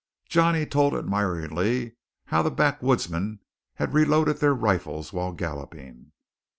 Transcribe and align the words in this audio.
Johnny 0.27 0.65
told 0.65 0.95
admiringly 0.95 1.95
how 2.25 2.41
the 2.41 2.49
backwoodsmen 2.49 3.37
had 3.75 3.93
reloaded 3.93 4.37
their 4.39 4.51
rifles 4.55 5.13
while 5.13 5.31
galloping. 5.31 6.11